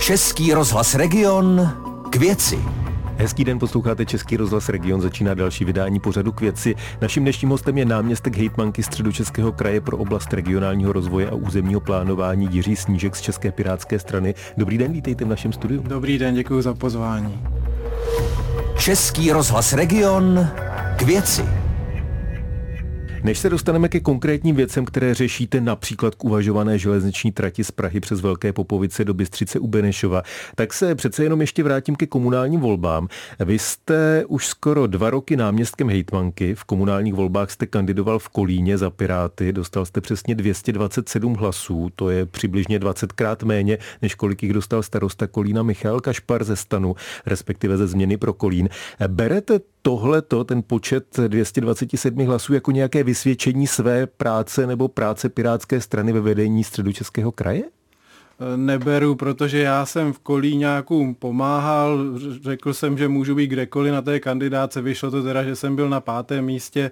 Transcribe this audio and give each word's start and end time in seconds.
Český 0.00 0.52
rozhlas 0.52 0.94
Region 0.94 1.70
k 2.10 2.16
věci. 2.16 2.58
Hezký 3.16 3.44
den, 3.44 3.58
posloucháte 3.58 4.06
Český 4.06 4.36
rozhlas 4.36 4.68
Region, 4.68 5.00
začíná 5.00 5.34
další 5.34 5.64
vydání 5.64 6.00
pořadu 6.00 6.32
k 6.32 6.40
věci. 6.40 6.74
Naším 7.00 7.22
dnešním 7.22 7.50
hostem 7.50 7.78
je 7.78 7.84
náměstek 7.84 8.36
hejtmanky 8.36 8.82
středočeského 8.82 9.52
kraje 9.52 9.80
pro 9.80 9.96
oblast 9.96 10.32
regionálního 10.32 10.92
rozvoje 10.92 11.30
a 11.30 11.34
územního 11.34 11.80
plánování 11.80 12.48
Jiří 12.50 12.76
Snížek 12.76 13.16
z 13.16 13.20
České 13.20 13.52
pirátské 13.52 13.98
strany. 13.98 14.34
Dobrý 14.56 14.78
den, 14.78 14.92
vítejte 14.92 15.24
v 15.24 15.28
našem 15.28 15.52
studiu. 15.52 15.82
Dobrý 15.82 16.18
den, 16.18 16.34
děkuji 16.34 16.62
za 16.62 16.74
pozvání. 16.74 17.40
Český 18.78 19.32
rozhlas 19.32 19.72
Region 19.72 20.48
k 20.96 21.02
věci. 21.02 21.59
Než 23.24 23.38
se 23.38 23.50
dostaneme 23.50 23.88
ke 23.88 24.00
konkrétním 24.00 24.56
věcem, 24.56 24.84
které 24.84 25.14
řešíte 25.14 25.60
například 25.60 26.14
k 26.14 26.24
uvažované 26.24 26.78
železniční 26.78 27.32
trati 27.32 27.64
z 27.64 27.70
Prahy 27.70 28.00
přes 28.00 28.20
Velké 28.20 28.52
Popovice 28.52 29.04
do 29.04 29.14
Bystřice 29.14 29.58
u 29.58 29.66
Benešova, 29.66 30.22
tak 30.54 30.72
se 30.72 30.94
přece 30.94 31.22
jenom 31.22 31.40
ještě 31.40 31.62
vrátím 31.62 31.96
ke 31.96 32.06
komunálním 32.06 32.60
volbám. 32.60 33.08
Vy 33.38 33.58
jste 33.58 34.24
už 34.28 34.46
skoro 34.46 34.86
dva 34.86 35.10
roky 35.10 35.36
náměstkem 35.36 35.88
hejtmanky. 35.88 36.54
V 36.54 36.64
komunálních 36.64 37.14
volbách 37.14 37.50
jste 37.50 37.66
kandidoval 37.66 38.18
v 38.18 38.28
Kolíně 38.28 38.78
za 38.78 38.90
Piráty. 38.90 39.52
Dostal 39.52 39.86
jste 39.86 40.00
přesně 40.00 40.34
227 40.34 41.34
hlasů, 41.34 41.90
to 41.96 42.10
je 42.10 42.26
přibližně 42.26 42.78
20 42.78 43.12
krát 43.12 43.42
méně, 43.42 43.78
než 44.02 44.14
kolik 44.14 44.42
jich 44.42 44.52
dostal 44.52 44.82
starosta 44.82 45.26
Kolína 45.26 45.62
Michal 45.62 46.00
Kašpar 46.00 46.44
ze 46.44 46.56
stanu, 46.56 46.96
respektive 47.26 47.76
ze 47.76 47.86
změny 47.86 48.16
pro 48.16 48.32
Kolín. 48.32 48.68
Berete 49.08 49.60
tohleto, 49.82 50.44
ten 50.44 50.62
počet 50.66 51.16
227 51.28 52.26
hlasů 52.26 52.54
jako 52.54 52.70
nějaké 52.70 53.02
vysvědčení 53.02 53.66
své 53.66 54.06
práce 54.06 54.66
nebo 54.66 54.88
práce 54.88 55.28
Pirátské 55.28 55.80
strany 55.80 56.12
ve 56.12 56.20
vedení 56.20 56.64
středočeského 56.64 57.32
kraje? 57.32 57.62
Neberu, 58.56 59.14
protože 59.14 59.58
já 59.58 59.86
jsem 59.86 60.12
v 60.12 60.18
Kolíňáku 60.18 61.16
pomáhal, 61.18 61.98
řekl 62.42 62.72
jsem, 62.72 62.98
že 62.98 63.08
můžu 63.08 63.34
být 63.34 63.46
kdekoliv 63.46 63.92
na 63.92 64.02
té 64.02 64.20
kandidáce, 64.20 64.82
vyšlo 64.82 65.10
to 65.10 65.22
teda, 65.22 65.42
že 65.42 65.56
jsem 65.56 65.76
byl 65.76 65.88
na 65.88 66.00
pátém 66.00 66.44
místě, 66.44 66.80
e, 66.80 66.90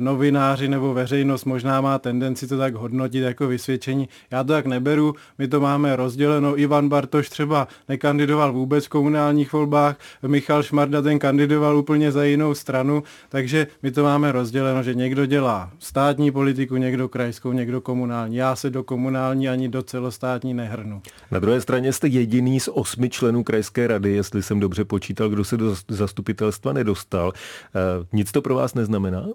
novináři 0.00 0.68
nebo 0.68 0.94
veřejnost 0.94 1.44
možná 1.44 1.80
má 1.80 1.98
tendenci 1.98 2.46
to 2.46 2.58
tak 2.58 2.74
hodnotit 2.74 3.20
jako 3.20 3.48
vysvědčení. 3.48 4.08
Já 4.30 4.44
to 4.44 4.52
tak 4.52 4.66
neberu, 4.66 5.14
my 5.38 5.48
to 5.48 5.60
máme 5.60 5.96
rozděleno. 5.96 6.60
Ivan 6.60 6.88
Bartoš 6.88 7.28
třeba 7.28 7.68
nekandidoval 7.88 8.52
vůbec 8.52 8.86
v 8.86 8.88
komunálních 8.88 9.52
volbách, 9.52 9.96
Michal 10.26 10.62
Šmarda 10.62 11.02
ten 11.02 11.18
kandidoval 11.18 11.76
úplně 11.76 12.12
za 12.12 12.24
jinou 12.24 12.54
stranu, 12.54 13.02
takže 13.28 13.66
my 13.82 13.90
to 13.90 14.02
máme 14.02 14.32
rozděleno, 14.32 14.82
že 14.82 14.94
někdo 14.94 15.26
dělá 15.26 15.70
státní 15.78 16.30
politiku, 16.30 16.76
někdo 16.76 17.08
krajskou, 17.08 17.52
někdo 17.52 17.80
komunální. 17.80 18.36
Já 18.36 18.56
se 18.56 18.70
do 18.70 18.82
komunální 18.82 19.48
ani 19.48 19.68
do 19.68 19.82
celostátní 19.82 20.54
ne 20.54 20.65
nehrnu. 20.66 21.02
Na 21.30 21.38
druhé 21.38 21.60
straně 21.60 21.92
jste 21.92 22.08
jediný 22.08 22.60
z 22.60 22.68
osmi 22.68 23.10
členů 23.10 23.44
krajské 23.44 23.86
rady, 23.86 24.12
jestli 24.12 24.42
jsem 24.42 24.60
dobře 24.60 24.84
počítal, 24.84 25.28
kdo 25.28 25.44
se 25.44 25.56
do 25.56 25.76
zastupitelstva 25.88 26.72
nedostal. 26.72 27.32
Eh, 27.32 28.06
nic 28.12 28.32
to 28.32 28.42
pro 28.42 28.54
vás 28.54 28.74
neznamená? 28.74 29.26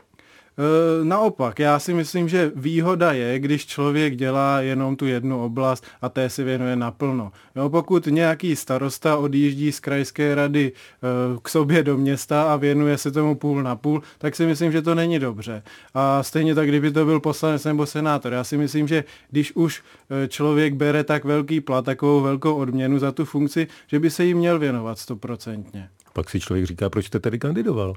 E, 0.58 1.06
naopak, 1.06 1.60
já 1.60 1.80
si 1.80 1.94
myslím, 1.94 2.30
že 2.30 2.52
výhoda 2.56 3.12
je, 3.12 3.40
když 3.40 3.66
člověk 3.66 4.16
dělá 4.16 4.62
jenom 4.62 4.96
tu 4.96 5.06
jednu 5.06 5.44
oblast 5.44 5.86
a 6.02 6.10
té 6.10 6.30
si 6.30 6.44
věnuje 6.44 6.76
naplno. 6.76 7.32
Jo, 7.56 7.70
pokud 7.70 8.08
nějaký 8.08 8.56
starosta 8.56 9.18
odjíždí 9.18 9.72
z 9.72 9.80
krajské 9.80 10.36
rady 10.36 10.72
e, 10.72 11.40
k 11.42 11.50
sobě 11.50 11.84
do 11.84 11.98
města 11.98 12.54
a 12.54 12.56
věnuje 12.56 12.98
se 12.98 13.12
tomu 13.12 13.36
půl 13.36 13.64
na 13.64 13.76
půl, 13.76 14.02
tak 14.18 14.36
si 14.36 14.46
myslím, 14.46 14.72
že 14.72 14.82
to 14.82 14.96
není 14.96 15.20
dobře. 15.20 15.64
A 15.94 16.24
stejně 16.24 16.56
tak, 16.56 16.68
kdyby 16.68 16.92
to 16.92 17.06
byl 17.06 17.20
poslanec 17.20 17.64
nebo 17.64 17.86
senátor. 17.86 18.34
Já 18.34 18.44
si 18.44 18.58
myslím, 18.58 18.88
že 18.88 19.04
když 19.30 19.56
už 19.56 19.84
e, 20.24 20.28
člověk 20.28 20.74
bere 20.74 21.04
tak 21.04 21.26
velký 21.26 21.62
plat, 21.62 21.86
takovou 21.86 22.22
velkou 22.22 22.56
odměnu 22.56 23.00
za 23.00 23.12
tu 23.12 23.26
funkci, 23.26 23.68
že 23.88 24.00
by 24.00 24.10
se 24.10 24.26
jí 24.26 24.34
měl 24.34 24.60
věnovat 24.60 25.00
stoprocentně. 25.00 25.90
Pak 26.14 26.30
si 26.30 26.40
člověk 26.40 26.66
říká, 26.66 26.90
proč 26.90 27.06
jste 27.06 27.20
tedy 27.20 27.40
kandidoval? 27.40 27.96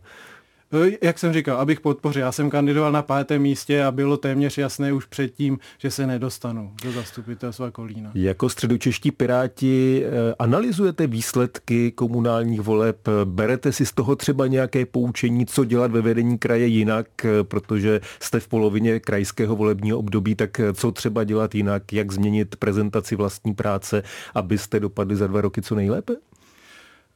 E, 0.72 1.06
jak 1.06 1.18
jsem 1.18 1.32
říkal, 1.32 1.56
abych 1.56 1.80
podpořil. 1.80 2.22
Já 2.22 2.32
jsem 2.32 2.50
kandidoval 2.50 2.92
na 2.92 3.02
pátém 3.02 3.42
místě 3.42 3.84
a 3.84 3.90
bylo 3.90 4.16
téměř 4.16 4.58
jasné 4.58 4.92
už 4.92 5.04
předtím, 5.06 5.58
že 5.78 5.90
se 5.90 6.06
nedostanu 6.06 6.72
do 6.84 6.92
zastupitelstva 6.92 7.70
Kolína. 7.70 8.10
Jako 8.14 8.48
středočeští 8.48 9.10
piráti 9.10 10.04
e, 10.04 10.34
analyzujete 10.38 11.06
výsledky 11.06 11.92
komunálních 11.92 12.60
voleb, 12.60 13.08
berete 13.24 13.72
si 13.72 13.86
z 13.86 13.92
toho 13.92 14.16
třeba 14.16 14.46
nějaké 14.46 14.86
poučení, 14.86 15.46
co 15.46 15.64
dělat 15.64 15.90
ve 15.90 16.00
vedení 16.02 16.38
kraje 16.38 16.66
jinak, 16.66 17.06
protože 17.42 18.00
jste 18.20 18.40
v 18.40 18.48
polovině 18.48 19.00
krajského 19.00 19.56
volebního 19.56 19.98
období, 19.98 20.34
tak 20.34 20.60
co 20.74 20.92
třeba 20.92 21.24
dělat 21.24 21.54
jinak, 21.54 21.92
jak 21.92 22.12
změnit 22.12 22.56
prezentaci 22.56 23.16
vlastní 23.16 23.54
práce, 23.54 24.02
abyste 24.34 24.80
dopadli 24.80 25.16
za 25.16 25.26
dva 25.26 25.40
roky 25.40 25.62
co 25.62 25.74
nejlépe? 25.74 26.14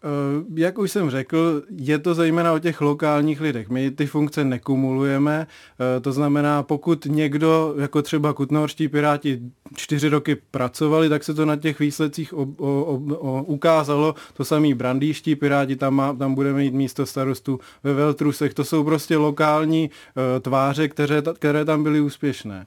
Eh, 0.05 0.45
jak 0.55 0.79
už 0.79 0.91
jsem 0.91 1.11
řekl, 1.11 1.63
je 1.77 1.99
to 1.99 2.15
zejména 2.15 2.53
o 2.53 2.59
těch 2.59 2.81
lokálních 2.81 3.41
lidech. 3.41 3.69
My 3.69 3.91
ty 3.91 4.07
funkce 4.07 4.45
nekumulujeme, 4.45 5.47
eh, 5.47 6.01
to 6.01 6.13
znamená, 6.13 6.63
pokud 6.63 7.05
někdo, 7.05 7.75
jako 7.79 8.03
třeba 8.03 8.33
kutnohorští 8.33 8.89
piráti, 8.89 9.41
čtyři 9.77 10.09
roky 10.09 10.37
pracovali, 10.51 11.09
tak 11.09 11.25
se 11.25 11.35
to 11.35 11.45
na 11.47 11.57
těch 11.57 11.79
výsledcích 11.79 12.35
o, 12.35 12.43
o, 12.57 13.01
o, 13.19 13.43
ukázalo. 13.43 14.15
To 14.35 14.45
samý 14.45 14.75
brandýští 14.75 15.37
piráti, 15.37 15.77
tam, 15.77 15.95
má, 15.95 16.13
tam 16.13 16.35
budeme 16.35 16.59
mít 16.59 16.75
místo 16.75 17.07
starostů 17.07 17.61
ve 17.85 17.95
Veltrusech. 17.95 18.55
To 18.55 18.65
jsou 18.65 18.85
prostě 18.85 19.17
lokální 19.17 19.91
uh, 19.91 20.41
tváře, 20.41 20.89
které, 20.89 21.23
které 21.39 21.65
tam 21.65 21.83
byly 21.83 22.01
úspěšné. 22.01 22.67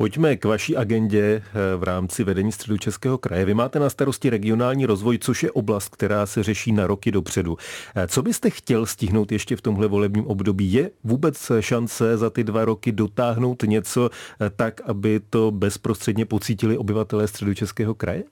Pojďme 0.00 0.36
k 0.36 0.44
vaší 0.44 0.76
agendě 0.76 1.20
eh, 1.22 1.76
v 1.76 1.82
rámci 1.82 2.24
vedení 2.24 2.52
středu 2.52 2.78
Českého 2.78 3.18
kraje. 3.18 3.44
Vy 3.44 3.54
máte 3.54 3.78
na 3.78 3.90
starosti 3.90 4.30
regionální 4.30 4.86
rozvoj, 4.86 5.18
což 5.18 5.42
je 5.42 5.50
oblast, 5.50 5.88
která 5.88 6.26
se 6.26 6.42
řeší 6.42 6.72
na 6.72 6.86
roky 6.86 7.10
dopředu. 7.10 7.56
Eh, 7.94 8.08
co 8.08 8.22
byste 8.22 8.50
chtěl 8.50 8.86
stihnout 8.86 9.32
ještě 9.32 9.56
v 9.56 9.60
tomhle 9.60 9.86
volebním 9.86 10.26
období? 10.26 10.72
Je 10.72 10.90
vůbec 11.04 11.52
šance 11.60 12.16
za 12.16 12.30
ty 12.30 12.44
dva 12.44 12.64
roky 12.64 12.92
dotáhnout 12.92 13.62
něco 13.62 14.10
eh, 14.40 14.50
tak, 14.56 14.80
aby 14.84 15.20
to 15.30 15.50
bezprostředně 15.50 16.24
pocítili 16.24 16.78
obyvatelé 16.78 17.28
středu 17.28 17.54
Českého 17.54 17.94
kraje? 17.94 18.22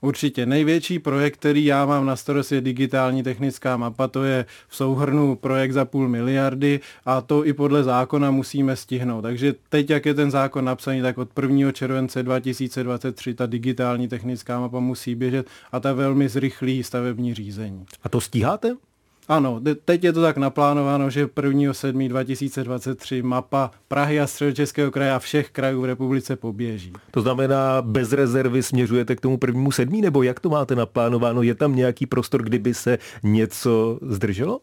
Určitě. 0.00 0.46
Největší 0.46 0.98
projekt, 0.98 1.36
který 1.36 1.64
já 1.64 1.86
mám 1.86 2.06
na 2.06 2.16
starost, 2.16 2.52
je 2.52 2.60
digitální 2.60 3.22
technická 3.22 3.76
mapa. 3.76 4.08
To 4.08 4.24
je 4.24 4.46
v 4.68 4.76
souhrnu 4.76 5.36
projekt 5.36 5.72
za 5.72 5.84
půl 5.84 6.08
miliardy 6.08 6.80
a 7.06 7.20
to 7.20 7.46
i 7.46 7.52
podle 7.52 7.82
zákona 7.82 8.30
musíme 8.30 8.76
stihnout. 8.76 9.22
Takže 9.22 9.54
teď, 9.68 9.90
jak 9.90 10.06
je 10.06 10.14
ten 10.14 10.30
zákon 10.30 10.64
napsaný, 10.64 11.02
tak 11.02 11.18
od 11.18 11.28
1. 11.42 11.72
července 11.72 12.22
2023 12.22 13.34
ta 13.34 13.46
digitální 13.46 14.08
technická 14.08 14.60
mapa 14.60 14.80
musí 14.80 15.14
běžet 15.14 15.46
a 15.72 15.80
ta 15.80 15.92
velmi 15.92 16.28
zrychlí 16.28 16.82
stavební 16.82 17.34
řízení. 17.34 17.86
A 18.02 18.08
to 18.08 18.20
stíháte? 18.20 18.87
Ano, 19.28 19.60
teď 19.84 20.04
je 20.04 20.12
to 20.12 20.22
tak 20.22 20.36
naplánováno, 20.36 21.10
že 21.10 21.26
1.7.2023 21.26 23.22
mapa 23.22 23.70
Prahy 23.88 24.20
a 24.20 24.26
středočeského 24.26 24.90
kraje 24.90 25.12
a 25.12 25.18
všech 25.18 25.50
krajů 25.50 25.80
v 25.80 25.84
republice 25.84 26.36
poběží. 26.36 26.92
To 27.10 27.20
znamená, 27.20 27.82
bez 27.82 28.12
rezervy 28.12 28.62
směřujete 28.62 29.16
k 29.16 29.20
tomu 29.20 29.36
prvnímu 29.36 29.72
sedmí, 29.72 30.00
nebo 30.00 30.22
jak 30.22 30.40
to 30.40 30.48
máte 30.48 30.74
naplánováno? 30.74 31.42
Je 31.42 31.54
tam 31.54 31.76
nějaký 31.76 32.06
prostor, 32.06 32.42
kdyby 32.42 32.74
se 32.74 32.98
něco 33.22 33.98
zdrželo? 34.02 34.60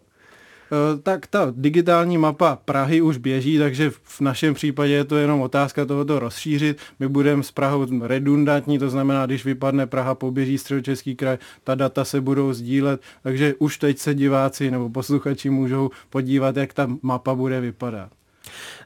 Eh, 0.66 0.98
tak 1.04 1.28
ta 1.28 1.54
digitální 1.56 2.18
mapa 2.18 2.56
Prahy 2.66 3.02
už 3.02 3.18
běží, 3.18 3.58
takže 3.58 3.90
v 3.90 4.22
našem 4.22 4.54
případě 4.54 4.94
je 4.94 5.04
to 5.04 5.18
jenom 5.18 5.42
otázka 5.42 5.86
tohoto 5.86 6.20
rozšířit. 6.20 6.78
My 7.00 7.08
budeme 7.08 7.44
s 7.44 7.52
Prahou 7.52 8.08
redundantní, 8.08 8.80
to 8.80 8.90
znamená, 8.90 9.26
když 9.26 9.46
vypadne 9.46 9.88
Praha, 9.88 10.16
poběží 10.16 10.58
středočeský 10.58 11.16
kraj, 11.16 11.38
ta 11.64 11.76
data 11.76 12.06
se 12.06 12.22
budou 12.22 12.54
sdílet, 12.54 13.02
takže 13.24 13.54
už 13.60 13.78
teď 13.78 13.98
se 13.98 14.14
diváci 14.14 14.72
nebo 14.72 14.90
posluchači 14.90 15.50
můžou 15.50 15.90
podívat, 16.10 16.58
jak 16.58 16.74
ta 16.74 16.88
mapa 17.02 17.36
bude 17.36 17.62
vypadat. 17.62 18.10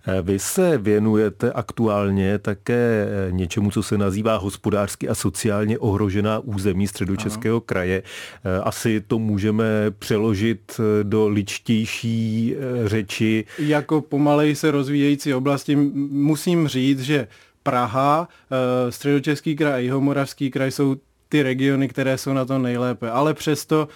Eh, 0.07 0.21
vy 0.21 0.39
se 0.39 0.77
věnujete 0.77 1.51
aktuálně 1.51 2.39
také 2.39 3.07
eh, 3.09 3.31
něčemu, 3.31 3.71
co 3.71 3.83
se 3.83 3.97
nazývá 3.97 4.37
hospodářsky 4.37 5.09
a 5.09 5.15
sociálně 5.15 5.79
ohrožená 5.79 6.39
území 6.39 6.87
středočeského 6.87 7.56
ano. 7.56 7.61
kraje. 7.61 8.03
Eh, 8.03 8.61
asi 8.61 9.01
to 9.07 9.19
můžeme 9.19 9.65
přeložit 10.00 10.79
do 11.03 11.27
ličtější 11.27 12.56
řeči. 12.85 13.45
Jako 13.59 14.01
pomalej 14.01 14.56
se 14.56 14.71
rozvíjející 14.71 15.33
oblasti 15.33 15.75
musím 16.09 16.67
říct, 16.67 17.01
že 17.01 17.27
Praha, 17.63 18.27
Středočeský 18.89 19.55
kraj 19.55 19.73
a 19.73 19.77
Jihomoravský 19.77 20.51
kraj 20.51 20.71
jsou 20.71 20.95
ty 21.29 21.43
regiony, 21.43 21.87
které 21.87 22.17
jsou 22.17 22.33
na 22.33 22.45
to 22.45 22.59
nejlépe. 22.59 23.11
Ale 23.11 23.33
přesto 23.33 23.87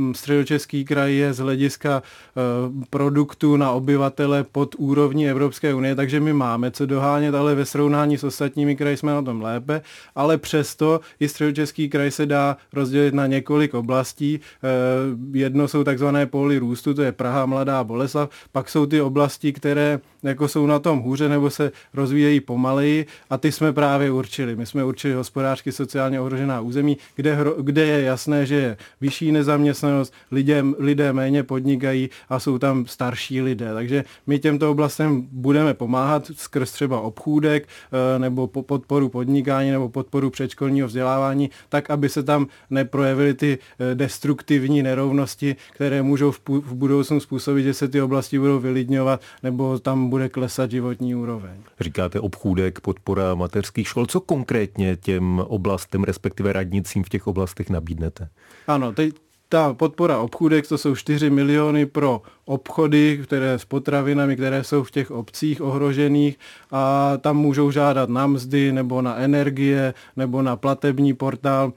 uh, 0.00 0.12
středočeský 0.12 0.84
kraj 0.84 1.14
je 1.14 1.32
z 1.32 1.38
hlediska 1.38 2.02
uh, 2.02 2.82
produktů 2.90 3.56
na 3.56 3.70
obyvatele 3.70 4.44
pod 4.44 4.74
úrovní 4.78 5.28
Evropské 5.30 5.74
unie, 5.74 5.94
takže 5.94 6.20
my 6.20 6.32
máme 6.32 6.70
co 6.70 6.86
dohánět, 6.86 7.34
ale 7.34 7.54
ve 7.54 7.64
srovnání 7.64 8.18
s 8.18 8.24
ostatními 8.24 8.76
kraji 8.76 8.96
jsme 8.96 9.12
na 9.12 9.22
tom 9.22 9.42
lépe, 9.42 9.82
ale 10.14 10.38
přesto 10.38 11.00
i 11.20 11.28
středočeský 11.28 11.88
kraj 11.88 12.10
se 12.10 12.26
dá 12.26 12.56
rozdělit 12.72 13.14
na 13.14 13.26
několik 13.26 13.74
oblastí. 13.74 14.40
Uh, 14.40 15.36
jedno 15.36 15.68
jsou 15.68 15.84
takzvané 15.84 16.26
póly 16.26 16.58
růstu, 16.58 16.94
to 16.94 17.02
je 17.02 17.12
Praha, 17.12 17.46
Mladá 17.46 17.84
Boleslav, 17.84 18.30
pak 18.52 18.68
jsou 18.68 18.86
ty 18.86 19.00
oblasti, 19.00 19.52
které 19.52 20.00
jako 20.22 20.48
jsou 20.48 20.66
na 20.66 20.78
tom 20.78 20.98
hůře 20.98 21.28
nebo 21.28 21.50
se 21.50 21.72
rozvíjejí 21.94 22.40
pomaleji 22.40 23.06
a 23.30 23.38
ty 23.38 23.52
jsme 23.52 23.72
právě 23.72 24.10
určili. 24.10 24.56
My 24.56 24.66
jsme 24.66 24.84
určili 24.84 25.14
hospodářsky 25.14 25.72
sociálně 25.72 26.20
ohrožená 26.20 26.51
zastavěná 26.52 26.60
území, 26.60 26.96
kde, 27.16 27.38
kde 27.60 27.86
je 27.86 28.02
jasné, 28.02 28.46
že 28.46 28.54
je 28.54 28.76
vyšší 29.00 29.32
nezaměstnanost, 29.32 30.14
lidé, 30.30 30.64
lidé 30.78 31.12
méně 31.12 31.42
podnikají 31.42 32.10
a 32.28 32.38
jsou 32.38 32.58
tam 32.58 32.86
starší 32.86 33.42
lidé. 33.42 33.74
Takže 33.74 34.04
my 34.26 34.38
těmto 34.38 34.70
oblastem 34.70 35.26
budeme 35.32 35.74
pomáhat 35.74 36.30
skrz 36.34 36.72
třeba 36.72 37.00
obchůdek 37.00 37.68
eh, 37.68 38.18
nebo 38.18 38.46
podporu 38.46 39.08
podnikání 39.08 39.70
nebo 39.70 39.88
podporu 39.88 40.30
předškolního 40.30 40.88
vzdělávání, 40.88 41.50
tak, 41.68 41.90
aby 41.90 42.08
se 42.08 42.22
tam 42.22 42.46
neprojevily 42.70 43.34
ty 43.34 43.58
eh, 43.58 43.94
destruktivní 43.94 44.82
nerovnosti, 44.82 45.56
které 45.74 46.02
můžou 46.02 46.32
v 46.32 46.74
budoucnu 46.74 47.20
způsobit, 47.20 47.64
že 47.64 47.74
se 47.74 47.88
ty 47.88 48.02
oblasti 48.02 48.38
budou 48.38 48.60
vylidňovat 48.60 49.20
nebo 49.42 49.78
tam 49.78 50.10
bude 50.10 50.28
klesat 50.28 50.70
životní 50.70 51.14
úroveň. 51.14 51.54
Říkáte 51.80 52.20
obchůdek, 52.20 52.80
podpora 52.80 53.34
mateřských 53.34 53.88
škol. 53.88 54.06
Co 54.06 54.20
konkrétně 54.20 54.96
těm 54.96 55.38
oblastem, 55.38 56.04
respektive 56.04 56.41
radnicím 56.50 57.04
v 57.04 57.08
těch 57.08 57.26
oblastech 57.26 57.70
nabídnete? 57.70 58.28
Ano, 58.66 58.92
teď 58.92 59.14
ta 59.48 59.74
podpora 59.74 60.18
obchůdek, 60.18 60.68
to 60.68 60.78
jsou 60.78 60.96
4 60.96 61.30
miliony 61.30 61.86
pro 61.86 62.22
obchody, 62.44 63.20
které 63.22 63.58
s 63.58 63.64
potravinami, 63.64 64.36
které 64.36 64.64
jsou 64.64 64.82
v 64.82 64.90
těch 64.90 65.10
obcích 65.10 65.60
ohrožených 65.60 66.38
a 66.70 67.12
tam 67.16 67.36
můžou 67.36 67.70
žádat 67.70 68.08
na 68.08 68.26
mzdy 68.26 68.72
nebo 68.72 69.02
na 69.02 69.16
energie 69.16 69.94
nebo 70.16 70.42
na 70.42 70.56
platební 70.56 71.14
portál 71.14 71.72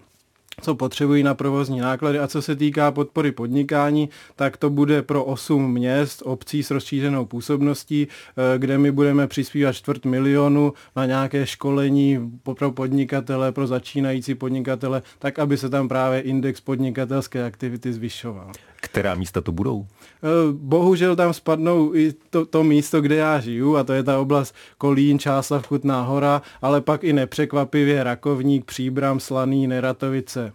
co 0.62 0.75
potřebují 0.75 1.24
na 1.24 1.34
provozní 1.34 1.80
náklady. 1.80 2.19
A 2.19 2.28
co 2.28 2.42
se 2.42 2.56
týká 2.56 2.92
podpory 2.92 3.31
podnikání, 3.31 4.10
tak 4.36 4.57
to 4.57 4.69
bude 4.69 5.02
pro 5.02 5.24
8 5.24 5.72
měst, 5.72 6.22
obcí 6.25 6.63
s 6.63 6.72
rozšířenou 6.72 7.25
působností, 7.25 8.07
eh, 8.07 8.60
kde 8.60 8.78
my 8.78 8.92
budeme 8.92 9.28
přispívat 9.28 9.74
čtvrt 9.74 10.06
milionu 10.06 10.74
na 10.96 11.06
nějaké 11.06 11.46
školení 11.46 12.31
pro 12.57 12.72
podnikatele, 12.72 13.52
pro 13.52 13.68
začínající 13.68 14.36
podnikatele, 14.36 15.02
tak 15.19 15.40
aby 15.40 15.57
se 15.57 15.69
tam 15.69 15.88
právě 15.88 16.22
index 16.22 16.62
podnikatelské 16.62 17.44
aktivity 17.46 17.94
zvyšoval. 17.94 18.52
Která 18.95 19.15
místa 19.15 19.42
to 19.42 19.51
budou? 19.51 19.86
Eh, 20.24 20.27
bohužel 20.51 21.15
tam 21.15 21.33
spadnou 21.33 21.95
i 21.95 22.13
to, 22.30 22.45
to 22.45 22.63
místo, 22.63 23.01
kde 23.01 23.15
já 23.15 23.39
žiju, 23.39 23.77
a 23.77 23.83
to 23.83 23.94
je 23.94 24.03
ta 24.03 24.19
oblast 24.19 24.56
Kolín, 24.77 25.19
Čáslav, 25.19 25.68
Chutná 25.68 26.01
hora, 26.01 26.42
ale 26.62 26.81
pak 26.81 27.03
i 27.03 27.13
nepřekvapivě 27.13 28.03
Rakovník, 28.03 28.65
Příbram, 28.65 29.19
Slaný, 29.19 29.68
Neratovice. 29.68 30.53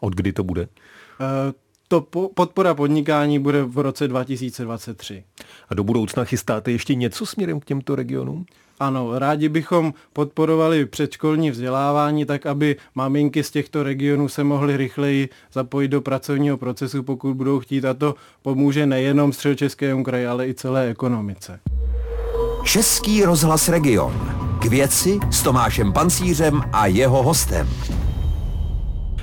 Od 0.00 0.14
kdy 0.14 0.32
to 0.32 0.44
bude? 0.44 0.68
To 1.92 2.00
podpora 2.34 2.74
podnikání 2.74 3.38
bude 3.38 3.62
v 3.62 3.78
roce 3.78 4.08
2023. 4.08 5.24
A 5.68 5.74
do 5.74 5.84
budoucna 5.84 6.24
chystáte 6.24 6.72
ještě 6.72 6.94
něco 6.94 7.26
směrem 7.26 7.60
k 7.60 7.64
těmto 7.64 7.94
regionům? 7.94 8.46
Ano, 8.80 9.18
rádi 9.18 9.48
bychom 9.48 9.94
podporovali 10.12 10.86
předškolní 10.86 11.50
vzdělávání 11.50 12.24
tak, 12.24 12.46
aby 12.46 12.76
maminky 12.94 13.44
z 13.44 13.50
těchto 13.50 13.82
regionů 13.82 14.28
se 14.28 14.44
mohly 14.44 14.76
rychleji 14.76 15.28
zapojit 15.52 15.88
do 15.88 16.00
pracovního 16.00 16.56
procesu, 16.56 17.02
pokud 17.02 17.34
budou 17.34 17.60
chtít. 17.60 17.84
A 17.84 17.94
to 17.94 18.14
pomůže 18.42 18.86
nejenom 18.86 19.32
středočeskému 19.32 20.04
kraji, 20.04 20.26
ale 20.26 20.48
i 20.48 20.54
celé 20.54 20.88
ekonomice. 20.88 21.60
Český 22.64 23.24
rozhlas 23.24 23.68
Region. 23.68 24.12
K 24.62 24.64
věci 24.64 25.18
s 25.30 25.42
Tomášem 25.42 25.92
Pancířem 25.92 26.62
a 26.72 26.86
jeho 26.86 27.22
hostem. 27.22 27.68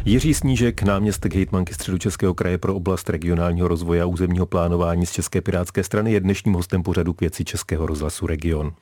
Jiří 0.09 0.33
Snížek, 0.33 0.81
náměstek 0.81 1.35
hejtmanky 1.35 1.73
Středočeského 1.73 2.33
kraje 2.33 2.57
pro 2.57 2.75
oblast 2.75 3.09
regionálního 3.09 3.67
rozvoje 3.67 4.01
a 4.01 4.05
územního 4.05 4.45
plánování 4.45 5.05
z 5.05 5.11
České 5.11 5.41
pirátské 5.41 5.83
strany 5.83 6.11
je 6.11 6.19
dnešním 6.19 6.53
hostem 6.53 6.83
pořadu 6.83 7.13
k 7.13 7.21
věci 7.21 7.45
Českého 7.45 7.85
rozhlasu 7.85 8.27
Region. 8.27 8.73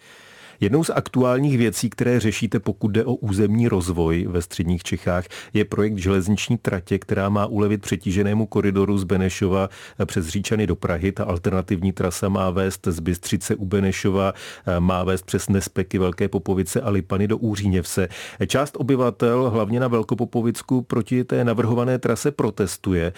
Jednou 0.60 0.84
z 0.84 0.90
aktuálních 0.90 1.58
věcí, 1.58 1.90
které 1.90 2.20
řešíte, 2.20 2.60
pokud 2.60 2.88
jde 2.88 3.06
o 3.06 3.14
územní 3.14 3.68
rozvoj 3.68 4.28
ve 4.30 4.42
středních 4.42 4.84
Čechách, 4.84 5.26
je 5.54 5.66
projekt 5.66 5.98
železniční 5.98 6.58
tratě, 6.58 7.00
která 7.00 7.30
má 7.30 7.46
ulevit 7.46 7.82
přetíženému 7.82 8.46
koridoru 8.46 8.98
z 8.98 9.04
Benešova 9.04 9.70
přes 10.06 10.28
Říčany 10.28 10.68
do 10.68 10.76
Prahy. 10.76 11.12
Ta 11.12 11.24
alternativní 11.24 11.92
trasa 11.92 12.30
má 12.30 12.50
vést 12.50 12.88
z 12.88 13.00
Bystřice 13.00 13.56
u 13.56 13.66
Benešova, 13.66 14.34
má 14.80 15.04
vést 15.04 15.26
přes 15.26 15.50
Nespeky, 15.50 15.98
Velké 15.98 16.28
Popovice 16.28 16.82
a 16.82 16.90
Lipany 16.90 17.28
do 17.28 17.38
Úříněvse. 17.38 18.08
Část 18.48 18.78
obyvatel, 18.78 19.50
hlavně 19.50 19.80
na 19.80 19.88
Velkopopovicku, 19.88 20.82
proti 20.82 21.24
té 21.24 21.44
navrhované 21.44 22.00
trase 22.00 22.32
protestuje. 22.32 23.14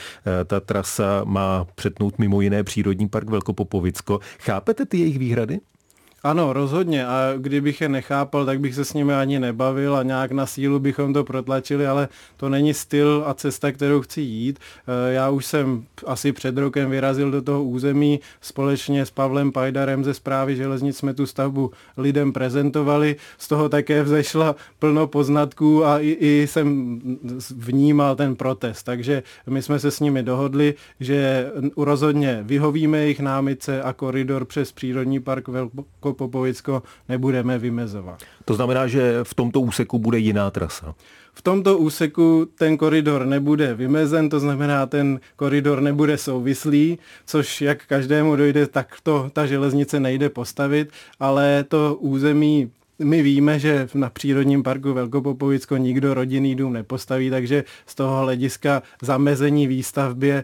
Ta 0.45 0.59
trasa 0.59 1.21
má 1.25 1.68
přetnout 1.75 2.19
mimo 2.19 2.42
jiné 2.42 2.63
přírodní 2.63 3.09
park 3.09 3.30
Velkopopovicko. 3.30 4.19
Chápete 4.39 4.85
ty 4.85 4.97
jejich 4.97 5.19
výhrady? 5.19 5.59
Ano, 6.24 6.54
rozhodně. 6.54 7.07
A 7.07 7.33
kdybych 7.38 7.81
je 7.81 7.89
nechápal, 7.89 8.45
tak 8.45 8.60
bych 8.60 8.75
se 8.75 8.86
s 8.86 8.94
nimi 8.94 9.13
ani 9.13 9.39
nebavil 9.39 9.95
a 9.95 10.04
nějak 10.04 10.31
na 10.31 10.45
sílu 10.45 10.80
bychom 10.80 11.13
to 11.13 11.24
protlačili, 11.24 11.88
ale 11.88 12.07
to 12.38 12.50
není 12.50 12.74
styl 12.74 13.24
a 13.25 13.33
cesta, 13.33 13.71
kterou 13.71 14.01
chci 14.01 14.21
jít. 14.21 14.60
E, 14.88 15.13
já 15.13 15.30
už 15.30 15.45
jsem 15.45 15.83
asi 16.06 16.31
před 16.31 16.57
rokem 16.57 16.89
vyrazil 16.89 17.31
do 17.31 17.42
toho 17.42 17.63
území. 17.63 18.19
Společně 18.42 19.06
s 19.06 19.12
Pavlem 19.12 19.51
Pajdarem 19.51 20.04
ze 20.04 20.13
zprávy 20.13 20.56
železnic 20.56 20.98
jsme 20.98 21.13
tu 21.13 21.25
stavbu 21.25 21.71
lidem 21.98 22.33
prezentovali. 22.33 23.16
Z 23.38 23.48
toho 23.48 23.69
také 23.69 24.04
vzešla 24.04 24.56
plno 24.80 25.07
poznatků 25.07 25.86
a 25.86 26.00
i, 26.00 26.10
i 26.10 26.48
jsem 26.48 27.00
vnímal 27.56 28.16
ten 28.16 28.36
protest. 28.36 28.83
Takže 28.83 29.24
my 29.48 29.62
jsme 29.62 29.80
se 29.80 29.92
s 29.92 30.00
nimi 30.00 30.24
dohodli, 30.24 30.74
že 31.00 31.51
rozhodně 31.77 32.39
vyhovíme 32.44 32.98
jejich 32.98 33.19
námice 33.19 33.83
a 33.83 33.94
koridor 33.94 34.45
přes 34.45 34.71
přírodní 34.71 35.19
park 35.19 35.48
Velko 35.48 36.08
jako 36.09 36.17
Popovicko 36.17 36.83
nebudeme 37.09 37.57
vymezovat. 37.57 38.23
To 38.45 38.53
znamená, 38.53 38.88
že 38.88 39.23
v 39.23 39.33
tomto 39.33 39.61
úseku 39.61 40.00
bude 40.00 40.17
jiná 40.17 40.51
trasa? 40.51 40.95
V 41.33 41.41
tomto 41.41 41.77
úseku 41.77 42.50
ten 42.57 42.77
koridor 42.77 43.25
nebude 43.25 43.73
vymezen, 43.73 44.29
to 44.29 44.39
znamená, 44.39 44.85
ten 44.85 45.19
koridor 45.35 45.81
nebude 45.81 46.17
souvislý, 46.17 47.00
což 47.25 47.61
jak 47.61 47.85
každému 47.85 48.35
dojde, 48.35 48.67
tak 48.67 48.97
to 49.03 49.29
ta 49.33 49.45
železnice 49.45 50.00
nejde 50.00 50.29
postavit, 50.29 50.91
ale 51.19 51.63
to 51.63 51.95
území 51.95 52.71
my 53.03 53.21
víme, 53.21 53.59
že 53.59 53.87
na 53.93 54.09
přírodním 54.09 54.63
parku 54.63 54.93
Velkopopovicko 54.93 55.77
nikdo 55.77 56.13
rodinný 56.13 56.55
dům 56.55 56.73
nepostaví, 56.73 57.29
takže 57.29 57.63
z 57.85 57.95
toho 57.95 58.19
hlediska 58.19 58.83
zamezení 59.01 59.67
výstavbě 59.67 60.35
e, 60.35 60.43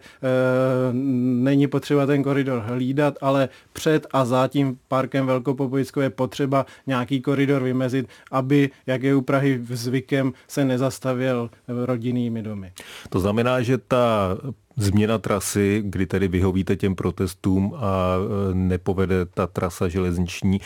není 1.44 1.68
potřeba 1.68 2.06
ten 2.06 2.24
koridor 2.24 2.64
hlídat, 2.66 3.18
ale 3.22 3.50
před 3.74 4.08
a 4.12 4.26
za 4.26 4.48
tím 4.48 4.78
parkem 4.88 5.26
Velkopopovicko 5.26 6.02
je 6.02 6.10
potřeba 6.10 6.66
nějaký 6.88 7.22
koridor 7.22 7.64
vymezit, 7.64 8.08
aby, 8.32 8.70
jak 8.88 9.04
je 9.04 9.16
u 9.16 9.22
Prahy 9.22 9.60
zvykem, 9.70 10.34
se 10.48 10.66
nezastavil 10.66 11.50
rodinnými 11.68 12.42
domy. 12.42 12.72
To 13.10 13.20
znamená, 13.20 13.62
že 13.62 13.78
ta 13.78 14.38
změna 14.78 15.18
trasy, 15.18 15.84
kdy 15.86 16.06
tedy 16.06 16.28
vyhovíte 16.28 16.76
těm 16.76 16.96
protestům 16.96 17.74
a 17.78 18.16
e, 18.52 18.56
nepovede 18.56 19.26
ta 19.26 19.48
trasa 19.48 19.88
železniční 19.88 20.56
e, 20.56 20.62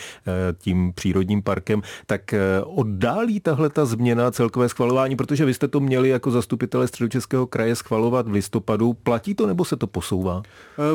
tím 0.58 0.92
přírodním 0.94 1.42
parkem, 1.42 1.82
tak 2.06 2.34
e, 2.34 2.62
oddálí 2.62 3.40
tahle 3.40 3.70
ta 3.70 3.84
změna 3.84 4.30
celkové 4.30 4.68
schvalování, 4.68 5.16
protože 5.16 5.44
vy 5.44 5.54
jste 5.54 5.68
to 5.68 5.80
měli 5.80 6.08
jako 6.08 6.30
zastupitele 6.30 6.88
středočeského 6.88 7.46
kraje 7.46 7.76
schvalovat 7.76 8.28
v 8.28 8.32
listopadu. 8.32 8.92
Platí 8.92 9.34
to 9.34 9.46
nebo 9.46 9.64
se 9.64 9.76
to 9.76 9.86
posouvá? 9.86 10.42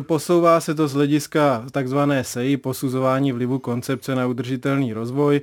Posouvá 0.01 0.60
se 0.60 0.75
to 0.75 0.88
z 0.88 0.93
hlediska 0.93 1.65
takzvané 1.72 2.24
SEI, 2.24 2.57
posuzování 2.57 3.31
vlivu 3.31 3.60
koncepce 3.60 4.15
na 4.15 4.27
udržitelný 4.27 4.93
rozvoj, 4.93 5.41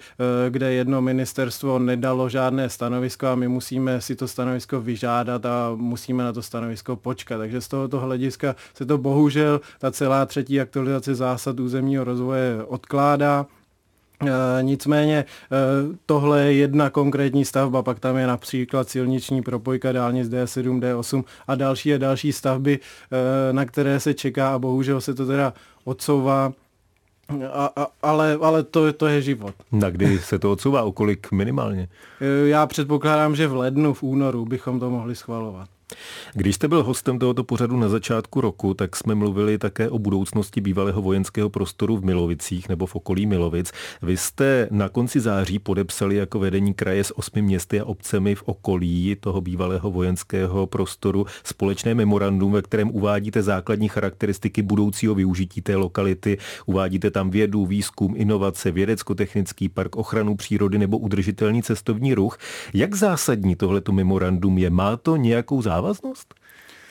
kde 0.48 0.72
jedno 0.72 1.02
ministerstvo 1.02 1.78
nedalo 1.78 2.28
žádné 2.28 2.68
stanovisko 2.68 3.26
a 3.26 3.34
my 3.34 3.48
musíme 3.48 4.00
si 4.00 4.16
to 4.16 4.28
stanovisko 4.28 4.80
vyžádat 4.80 5.46
a 5.46 5.72
musíme 5.76 6.24
na 6.24 6.32
to 6.32 6.42
stanovisko 6.42 6.96
počkat. 6.96 7.38
Takže 7.38 7.60
z 7.62 7.68
tohoto 7.68 8.00
hlediska 8.00 8.56
se 8.74 8.86
to 8.86 8.98
bohužel 8.98 9.60
ta 9.78 9.90
celá 9.90 10.26
třetí 10.26 10.60
aktualizace 10.60 11.14
zásad 11.14 11.60
územního 11.60 12.04
rozvoje 12.04 12.64
odkládá. 12.64 13.46
E, 14.26 14.62
nicméně 14.62 15.18
e, 15.18 15.24
tohle 16.06 16.44
je 16.44 16.52
jedna 16.52 16.90
konkrétní 16.90 17.44
stavba, 17.44 17.82
pak 17.82 18.00
tam 18.00 18.16
je 18.16 18.26
například 18.26 18.88
silniční 18.88 19.42
propojka 19.42 19.92
dálnic 19.92 20.28
D7, 20.28 20.80
D8 20.80 21.24
a 21.46 21.54
další 21.54 21.94
a 21.94 21.98
další 21.98 22.32
stavby, 22.32 22.78
e, 22.78 23.52
na 23.52 23.64
které 23.64 24.00
se 24.00 24.14
čeká 24.14 24.54
a 24.54 24.58
bohužel 24.58 25.00
se 25.00 25.14
to 25.14 25.26
teda 25.26 25.52
odsouvá 25.84 26.52
a, 27.52 27.70
a, 27.76 27.86
ale, 28.02 28.38
ale 28.42 28.62
to, 28.62 28.92
to 28.92 29.06
je 29.06 29.22
život. 29.22 29.54
Na 29.72 29.90
kdy 29.90 30.18
se 30.18 30.38
to 30.38 30.52
odsouvá? 30.52 30.82
O 30.82 30.92
kolik 30.92 31.32
minimálně? 31.32 31.88
Já 32.44 32.66
předpokládám, 32.66 33.36
že 33.36 33.46
v 33.46 33.56
lednu, 33.56 33.94
v 33.94 34.02
únoru 34.02 34.44
bychom 34.44 34.80
to 34.80 34.90
mohli 34.90 35.14
schvalovat. 35.14 35.68
Když 36.34 36.54
jste 36.54 36.68
byl 36.68 36.82
hostem 36.82 37.18
tohoto 37.18 37.44
pořadu 37.44 37.76
na 37.76 37.88
začátku 37.88 38.40
roku, 38.40 38.74
tak 38.74 38.96
jsme 38.96 39.14
mluvili 39.14 39.58
také 39.58 39.90
o 39.90 39.98
budoucnosti 39.98 40.60
bývalého 40.60 41.02
vojenského 41.02 41.50
prostoru 41.50 41.96
v 41.96 42.04
Milovicích 42.04 42.68
nebo 42.68 42.86
v 42.86 42.96
okolí 42.96 43.26
Milovic. 43.26 43.72
Vy 44.02 44.16
jste 44.16 44.68
na 44.70 44.88
konci 44.88 45.20
září 45.20 45.58
podepsali 45.58 46.16
jako 46.16 46.38
vedení 46.38 46.74
kraje 46.74 47.04
s 47.04 47.18
osmi 47.18 47.42
městy 47.42 47.80
a 47.80 47.84
obcemi 47.84 48.34
v 48.34 48.42
okolí 48.42 49.16
toho 49.20 49.40
bývalého 49.40 49.90
vojenského 49.90 50.66
prostoru 50.66 51.26
společné 51.44 51.94
memorandum, 51.94 52.52
ve 52.52 52.62
kterém 52.62 52.90
uvádíte 52.90 53.42
základní 53.42 53.88
charakteristiky 53.88 54.62
budoucího 54.62 55.14
využití 55.14 55.62
té 55.62 55.76
lokality. 55.76 56.38
Uvádíte 56.66 57.10
tam 57.10 57.30
vědu, 57.30 57.66
výzkum, 57.66 58.14
inovace, 58.16 58.70
vědecko-technický 58.70 59.68
park, 59.68 59.96
ochranu 59.96 60.36
přírody 60.36 60.78
nebo 60.78 60.98
udržitelný 60.98 61.62
cestovní 61.62 62.14
ruch. 62.14 62.38
Jak 62.74 62.94
zásadní 62.94 63.56
tohleto 63.56 63.92
memorandum 63.92 64.58
je? 64.58 64.70
Má 64.70 64.96
to 64.96 65.16
nějakou 65.16 65.62
závaznost? 65.62 65.81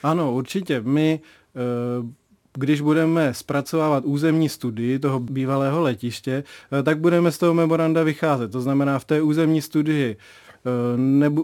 Ano, 0.02 0.32
určitě. 0.32 0.80
My 0.84 1.20
eh, 1.56 2.22
když 2.58 2.80
budeme 2.80 3.34
zpracovávat 3.34 4.04
územní 4.04 4.48
studii 4.48 4.98
toho 4.98 5.20
bývalého 5.20 5.80
letiště, 5.80 6.44
eh, 6.78 6.82
tak 6.82 6.98
budeme 6.98 7.32
z 7.32 7.38
toho 7.38 7.54
memoranda 7.54 8.02
vycházet. 8.02 8.52
To 8.52 8.60
znamená, 8.60 8.98
v 8.98 9.04
té 9.04 9.22
územní 9.22 9.62
studii 9.62 10.16
eh, 10.16 10.68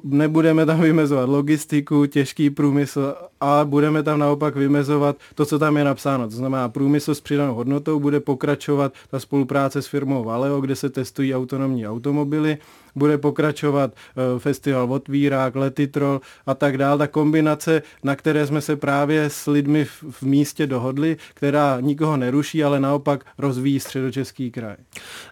nebudeme 0.04 0.66
tam 0.66 0.80
vymezovat 0.80 1.28
logistiku, 1.28 2.06
těžký 2.06 2.50
průmysl, 2.50 3.14
a 3.40 3.64
budeme 3.64 4.02
tam 4.02 4.18
naopak 4.18 4.56
vymezovat 4.56 5.16
to, 5.34 5.46
co 5.46 5.58
tam 5.58 5.76
je 5.76 5.84
napsáno. 5.84 6.24
To 6.24 6.36
znamená, 6.36 6.68
průmysl 6.68 7.14
s 7.14 7.20
přidanou 7.20 7.54
hodnotou 7.54 8.00
bude 8.00 8.20
pokračovat 8.20 8.92
ta 9.10 9.20
spolupráce 9.20 9.82
s 9.82 9.86
firmou 9.86 10.24
Valeo, 10.24 10.60
kde 10.60 10.76
se 10.76 10.90
testují 10.90 11.34
autonomní 11.34 11.88
automobily 11.88 12.58
bude 12.98 13.18
pokračovat 13.18 13.94
eh, 13.94 14.38
festival 14.38 14.92
Otvírák, 14.92 15.56
Letitrol 15.56 16.20
a 16.46 16.54
tak 16.54 16.78
dále. 16.78 16.98
Ta 16.98 17.06
kombinace, 17.06 17.82
na 18.04 18.16
které 18.16 18.46
jsme 18.46 18.60
se 18.60 18.76
právě 18.76 19.30
s 19.30 19.46
lidmi 19.46 19.84
v, 19.84 20.04
v 20.10 20.22
místě 20.22 20.66
dohodli, 20.66 21.16
která 21.34 21.80
nikoho 21.80 22.16
neruší, 22.16 22.64
ale 22.64 22.80
naopak 22.80 23.24
rozvíjí 23.38 23.80
středočeský 23.80 24.50
kraj. 24.50 24.76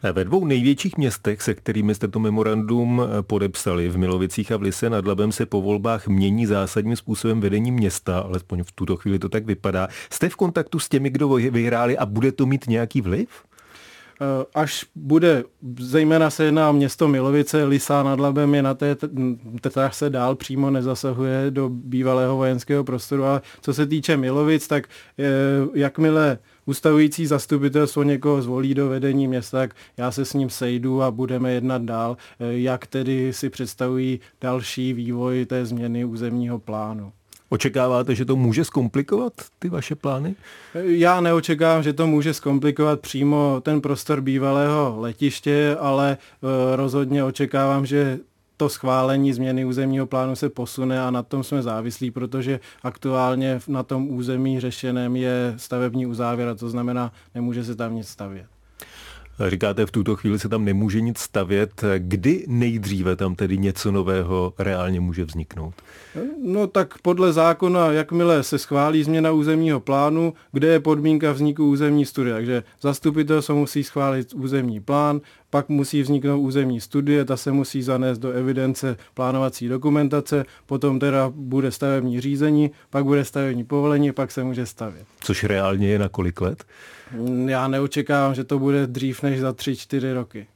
Eh, 0.04 0.12
ve 0.12 0.24
dvou 0.24 0.44
největších 0.44 0.96
městech, 0.96 1.42
se 1.42 1.54
kterými 1.54 1.94
jste 1.94 2.08
to 2.08 2.18
memorandum 2.18 3.02
eh, 3.02 3.22
podepsali, 3.22 3.88
v 3.88 3.98
Milovicích 3.98 4.52
a 4.52 4.56
v 4.56 4.62
Lise 4.62 4.90
nad 4.90 5.06
Labem 5.06 5.32
se 5.32 5.46
po 5.46 5.62
volbách 5.62 6.08
mění 6.08 6.46
zásadním 6.46 6.96
způsobem 6.96 7.40
vedení 7.40 7.72
města, 7.72 8.18
alespoň 8.18 8.62
v 8.62 8.72
tuto 8.72 8.96
chvíli 8.96 9.18
to 9.18 9.28
tak 9.28 9.46
vypadá. 9.46 9.88
Jste 10.10 10.28
v 10.28 10.36
kontaktu 10.36 10.78
s 10.78 10.88
těmi, 10.88 11.10
kdo 11.10 11.28
vyhráli 11.28 11.98
a 11.98 12.06
bude 12.06 12.32
to 12.32 12.46
mít 12.46 12.68
nějaký 12.68 13.00
vliv? 13.00 13.28
Eh, 14.20 14.46
až 14.54 14.86
bude, 14.94 15.44
zejména 15.78 16.30
se 16.30 16.44
jedná 16.44 16.70
o 16.70 16.72
město 16.72 17.08
Milovice, 17.08 17.64
Lisá 17.64 18.02
nad 18.02 18.20
Labem 18.20 18.54
je 18.54 18.62
na 18.62 18.74
té 18.74 18.96
trase 19.60 20.10
dál 20.10 20.34
přímo 20.34 20.70
nezasahuje 20.70 21.50
do 21.50 21.68
bývalého 21.68 22.36
vojenského 22.36 22.84
prostoru, 22.84 23.24
ale 23.24 23.40
co 23.60 23.74
se 23.74 23.86
týče 23.86 24.16
Milovic, 24.16 24.68
tak 24.68 24.88
eh, 25.18 25.24
jakmile 25.74 26.38
ustavující 26.66 27.26
zastupitelstvo 27.26 28.02
někoho 28.02 28.42
zvolí 28.42 28.74
do 28.74 28.88
vedení 28.88 29.28
města, 29.28 29.58
tak 29.58 29.74
já 29.96 30.10
se 30.10 30.24
s 30.24 30.34
ním 30.34 30.50
sejdu 30.50 31.02
a 31.02 31.10
budeme 31.10 31.52
jednat 31.52 31.82
dál, 31.82 32.16
eh, 32.40 32.52
jak 32.52 32.86
tedy 32.86 33.32
si 33.32 33.50
představují 33.50 34.20
další 34.40 34.92
vývoj 34.92 35.46
té 35.46 35.66
změny 35.66 36.04
územního 36.04 36.58
plánu. 36.58 37.12
Očekáváte, 37.48 38.14
že 38.14 38.24
to 38.24 38.36
může 38.36 38.64
zkomplikovat 38.64 39.32
ty 39.58 39.68
vaše 39.68 39.94
plány? 39.94 40.34
Já 40.74 41.20
neočekávám, 41.20 41.82
že 41.82 41.92
to 41.92 42.06
může 42.06 42.34
zkomplikovat 42.34 43.00
přímo 43.00 43.60
ten 43.62 43.80
prostor 43.80 44.20
bývalého 44.20 44.94
letiště, 44.98 45.76
ale 45.80 46.12
e, 46.12 46.76
rozhodně 46.76 47.24
očekávám, 47.24 47.86
že 47.86 48.18
to 48.56 48.68
schválení 48.68 49.32
změny 49.32 49.64
územního 49.64 50.06
plánu 50.06 50.36
se 50.36 50.48
posune 50.48 51.02
a 51.02 51.10
na 51.10 51.22
tom 51.22 51.44
jsme 51.44 51.62
závislí, 51.62 52.10
protože 52.10 52.60
aktuálně 52.82 53.60
na 53.68 53.82
tom 53.82 54.10
území 54.10 54.60
řešeném 54.60 55.16
je 55.16 55.54
stavební 55.56 56.06
uzávěra, 56.06 56.54
to 56.54 56.70
znamená, 56.70 57.12
nemůže 57.34 57.64
se 57.64 57.76
tam 57.76 57.94
nic 57.94 58.08
stavět. 58.08 58.55
Říkáte, 59.48 59.86
v 59.86 59.90
tuto 59.90 60.16
chvíli 60.16 60.38
se 60.38 60.48
tam 60.48 60.64
nemůže 60.64 61.00
nic 61.00 61.18
stavět. 61.18 61.84
Kdy 61.98 62.44
nejdříve 62.48 63.16
tam 63.16 63.34
tedy 63.34 63.58
něco 63.58 63.92
nového 63.92 64.54
reálně 64.58 65.00
může 65.00 65.24
vzniknout? 65.24 65.74
No 66.44 66.66
tak 66.66 66.98
podle 67.02 67.32
zákona, 67.32 67.92
jakmile 67.92 68.42
se 68.42 68.58
schválí 68.58 69.02
změna 69.02 69.32
územního 69.32 69.80
plánu, 69.80 70.34
kde 70.52 70.68
je 70.68 70.80
podmínka 70.80 71.32
vzniku 71.32 71.70
územní 71.70 72.04
studie. 72.04 72.34
Takže 72.34 72.62
zastupitelstvo 72.80 73.56
musí 73.56 73.84
schválit 73.84 74.34
územní 74.34 74.80
plán, 74.80 75.20
pak 75.56 75.68
musí 75.68 76.02
vzniknout 76.02 76.40
územní 76.40 76.80
studie, 76.80 77.24
ta 77.24 77.36
se 77.36 77.52
musí 77.52 77.82
zanést 77.82 78.20
do 78.20 78.30
evidence 78.30 78.96
plánovací 79.14 79.68
dokumentace, 79.68 80.44
potom 80.66 80.98
teda 80.98 81.32
bude 81.34 81.70
stavební 81.70 82.20
řízení, 82.20 82.70
pak 82.90 83.04
bude 83.04 83.24
stavební 83.24 83.64
povolení, 83.64 84.12
pak 84.12 84.30
se 84.30 84.44
může 84.44 84.66
stavět. 84.66 85.06
Což 85.20 85.44
reálně 85.44 85.88
je 85.88 85.98
na 85.98 86.08
kolik 86.08 86.40
let? 86.40 86.64
Já 87.46 87.68
neočekávám, 87.68 88.34
že 88.34 88.44
to 88.44 88.58
bude 88.58 88.86
dřív 88.86 89.22
než 89.22 89.40
za 89.40 89.52
3-4 89.52 90.14
roky. 90.14 90.46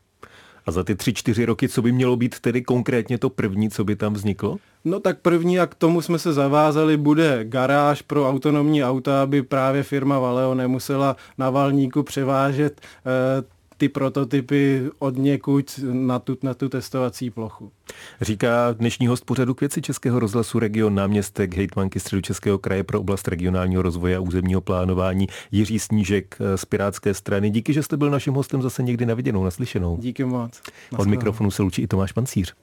A 0.66 0.70
za 0.70 0.84
ty 0.84 0.94
tři, 0.94 1.14
čtyři 1.14 1.44
roky, 1.44 1.68
co 1.68 1.82
by 1.82 1.92
mělo 1.92 2.16
být 2.16 2.40
tedy 2.40 2.62
konkrétně 2.62 3.18
to 3.18 3.30
první, 3.30 3.70
co 3.70 3.84
by 3.84 3.96
tam 3.96 4.14
vzniklo? 4.14 4.56
No 4.84 5.00
tak 5.00 5.18
první, 5.18 5.60
a 5.60 5.66
k 5.66 5.74
tomu 5.74 6.00
jsme 6.00 6.18
se 6.18 6.32
zavázali, 6.32 6.96
bude 6.96 7.44
garáž 7.44 8.02
pro 8.02 8.28
autonomní 8.28 8.84
auta, 8.84 9.22
aby 9.22 9.42
právě 9.42 9.82
firma 9.82 10.18
Valeo 10.18 10.54
nemusela 10.54 11.16
na 11.38 11.50
valníku 11.50 12.02
převážet 12.02 12.80
eh, 12.80 13.59
ty 13.80 13.88
prototypy 13.88 14.90
od 14.98 15.16
někud 15.16 15.80
na 15.92 16.18
tu, 16.18 16.36
na 16.42 16.54
tu 16.54 16.68
testovací 16.68 17.30
plochu. 17.30 17.72
Říká 18.20 18.72
dnešní 18.72 19.06
host 19.06 19.24
pořadu 19.24 19.54
k 19.54 19.60
věci 19.60 19.82
Českého 19.82 20.18
rozhlasu 20.18 20.58
region 20.58 20.94
náměstek 20.94 21.56
hejtmanky 21.56 22.00
Středočeského 22.00 22.58
kraje 22.58 22.84
pro 22.84 23.00
oblast 23.00 23.28
regionálního 23.28 23.82
rozvoje 23.82 24.16
a 24.16 24.20
územního 24.20 24.60
plánování 24.60 25.26
Jiří 25.52 25.78
Snížek 25.78 26.38
z 26.56 26.64
Pirátské 26.64 27.14
strany. 27.14 27.50
Díky, 27.50 27.72
že 27.72 27.82
jste 27.82 27.96
byl 27.96 28.10
naším 28.10 28.34
hostem 28.34 28.62
zase 28.62 28.82
někdy 28.82 29.06
na 29.06 29.14
viděnou, 29.14 29.44
naslyšenou. 29.44 29.96
Díky 30.00 30.24
moc. 30.24 30.62
Od 30.96 31.08
mikrofonu 31.08 31.50
se 31.50 31.62
loučí 31.62 31.82
i 31.82 31.86
Tomáš 31.86 32.12
Pancíř. 32.12 32.54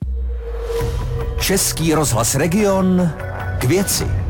Český 1.39 1.93
rozhlas 1.93 2.35
region 2.35 3.09
k 3.59 3.63
věci. 3.63 4.26